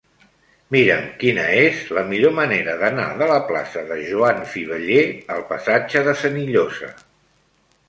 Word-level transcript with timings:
Mira'm 0.75 1.03
quina 1.23 1.43
és 1.65 1.83
la 1.97 2.03
millor 2.13 2.33
manera 2.39 2.73
d'anar 2.85 3.05
de 3.21 3.29
la 3.33 3.37
plaça 3.51 3.85
de 3.93 3.99
Joan 4.07 4.43
Fiveller 4.55 5.05
al 5.37 5.47
passatge 5.55 6.05
de 6.11 6.19
Senillosa. 6.25 6.93